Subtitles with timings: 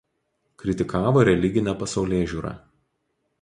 [0.61, 2.55] Kritikavo religinę pasaulėžiūrą.